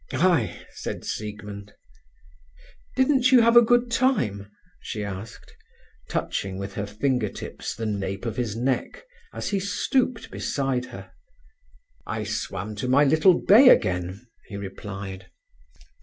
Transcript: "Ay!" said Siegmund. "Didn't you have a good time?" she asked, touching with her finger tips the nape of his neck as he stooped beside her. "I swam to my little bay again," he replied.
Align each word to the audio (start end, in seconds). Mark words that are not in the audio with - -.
"Ay!" 0.13 0.65
said 0.71 1.05
Siegmund. 1.05 1.73
"Didn't 2.95 3.31
you 3.31 3.41
have 3.41 3.55
a 3.55 3.61
good 3.61 3.91
time?" 3.91 4.49
she 4.79 5.03
asked, 5.03 5.55
touching 6.09 6.57
with 6.57 6.73
her 6.73 6.87
finger 6.87 7.29
tips 7.29 7.75
the 7.75 7.85
nape 7.85 8.25
of 8.25 8.35
his 8.35 8.55
neck 8.55 9.03
as 9.31 9.49
he 9.49 9.59
stooped 9.59 10.31
beside 10.31 10.85
her. 10.85 11.11
"I 12.07 12.23
swam 12.23 12.73
to 12.77 12.87
my 12.87 13.03
little 13.03 13.39
bay 13.45 13.69
again," 13.69 14.25
he 14.47 14.57
replied. 14.57 15.27